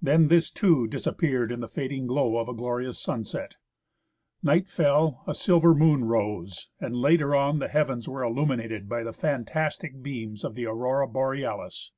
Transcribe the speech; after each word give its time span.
Then 0.00 0.28
this 0.28 0.50
too 0.50 0.86
dis 0.86 1.06
appeared 1.06 1.52
in 1.52 1.60
the 1.60 1.68
fading 1.68 2.06
glow 2.06 2.38
of 2.38 2.48
a 2.48 2.54
glorious 2.54 2.98
sunset; 2.98 3.56
night 4.42 4.66
fell, 4.66 5.22
a 5.26 5.34
silver 5.34 5.74
moon 5.74 6.04
rose, 6.06 6.70
and 6.80 6.96
later 6.96 7.36
on 7.36 7.58
the 7.58 7.68
heavens 7.68 8.08
were 8.08 8.22
illuminated 8.22 8.88
by 8.88 9.02
the 9.02 9.12
fantastic 9.12 10.02
beams 10.02 10.42
of 10.42 10.54
the 10.54 10.64
Aurora 10.64 11.06
Borealis. 11.06 11.92